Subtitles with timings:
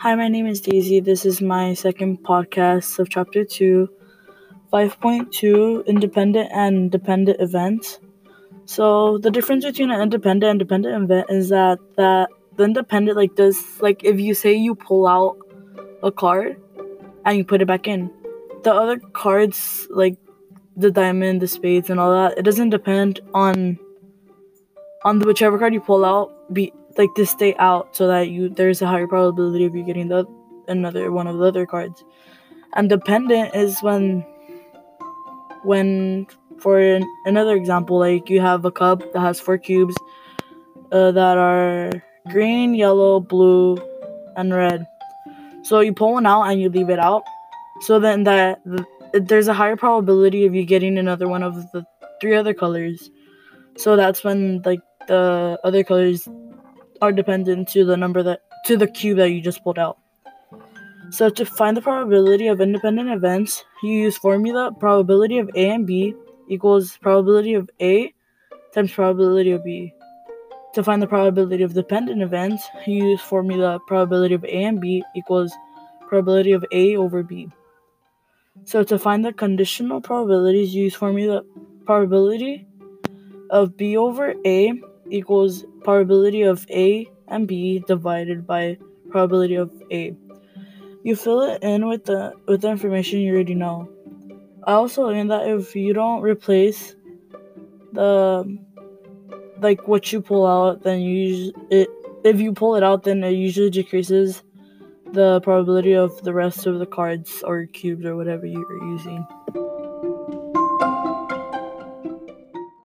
[0.00, 1.00] Hi, my name is Daisy.
[1.00, 3.88] This is my second podcast of Chapter 2,
[4.72, 7.98] 5.2 Independent and Dependent Events.
[8.64, 13.34] So, the difference between an independent and dependent event is that, that the independent, like,
[13.34, 15.36] does, like, if you say you pull out
[16.04, 16.62] a card
[17.24, 18.08] and you put it back in,
[18.62, 20.16] the other cards, like
[20.76, 23.80] the diamond, the spades, and all that, it doesn't depend on
[25.04, 28.48] on the whichever card you pull out be like to stay out so that you
[28.48, 30.26] there's a higher probability of you getting the
[30.66, 32.04] another one of the other cards.
[32.74, 34.26] And dependent is when
[35.62, 36.26] when
[36.58, 39.94] for an, another example like you have a cup that has four cubes
[40.92, 41.92] uh, that are
[42.28, 43.78] green, yellow, blue,
[44.36, 44.86] and red.
[45.62, 47.22] So you pull one out and you leave it out.
[47.82, 48.60] So then that
[49.12, 51.86] there's a higher probability of you getting another one of the
[52.20, 53.10] three other colors.
[53.76, 56.28] So that's when like the other colors
[57.00, 59.98] are dependent to the number that to the cube that you just pulled out.
[61.10, 65.86] So to find the probability of independent events, you use formula probability of A and
[65.86, 66.14] B
[66.48, 68.12] equals probability of A
[68.74, 69.94] times probability of B.
[70.74, 75.02] To find the probability of dependent events, you use formula probability of A and B
[75.16, 75.52] equals
[76.08, 77.48] probability of A over B.
[78.64, 81.42] So to find the conditional probabilities, you use formula
[81.86, 82.66] probability
[83.50, 84.72] of B over A
[85.10, 88.78] equals probability of A and B divided by
[89.10, 90.14] probability of A.
[91.02, 93.88] You fill it in with the with the information you already know.
[94.64, 96.94] I also learned that if you don't replace
[97.92, 98.58] the
[99.60, 101.88] like what you pull out, then you it
[102.24, 104.42] if you pull it out, then it usually decreases
[105.12, 109.26] the probability of the rest of the cards or cubes or whatever you are using.